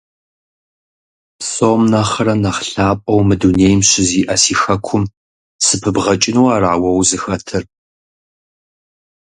[1.39, 5.03] Псом нэхърэ нэхъ лъапӀэу мы дунейм щызиӀэ си хэкум
[5.65, 7.63] сыпыбгъэкӀыну ара уэ узыхэтыр?